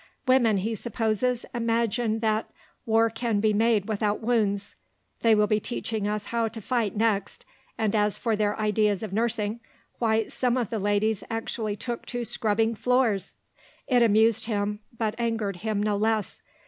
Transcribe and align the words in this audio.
Women, 0.25 0.57
he 0.57 0.73
supposes, 0.73 1.45
imagine 1.53 2.21
that 2.21 2.49
"war 2.87 3.11
can 3.11 3.39
be 3.39 3.53
made 3.53 3.87
without 3.87 4.19
wounds"; 4.19 4.75
they 5.21 5.35
will 5.35 5.45
be 5.45 5.59
teaching 5.59 6.07
us 6.07 6.25
how 6.25 6.47
to 6.47 6.59
fight 6.59 6.95
next; 6.97 7.45
and 7.77 7.93
as 7.93 8.17
for 8.17 8.35
their 8.35 8.59
ideas 8.59 9.03
of 9.03 9.13
nursing, 9.13 9.59
why 9.99 10.27
some 10.29 10.57
of 10.57 10.71
the 10.71 10.79
ladies 10.79 11.23
actually 11.29 11.75
took 11.75 12.07
to 12.07 12.25
"scrubbing 12.25 12.73
floors"! 12.73 13.35
It 13.85 14.01
amused 14.01 14.45
him, 14.45 14.79
but 14.97 15.13
angered 15.19 15.57
him 15.57 15.83
no 15.83 15.95
less. 15.95 16.41